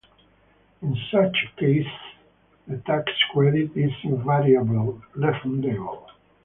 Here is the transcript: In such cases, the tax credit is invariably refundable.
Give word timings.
In 0.81 0.97
such 1.11 1.37
cases, 1.57 1.85
the 2.67 2.77
tax 2.77 3.11
credit 3.31 3.69
is 3.77 3.91
invariably 4.03 4.97
refundable. 5.15 6.07